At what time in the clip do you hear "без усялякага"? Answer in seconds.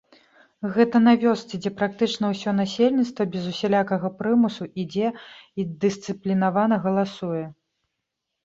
3.35-4.07